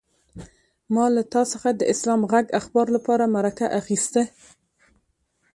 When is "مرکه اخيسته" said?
3.35-4.21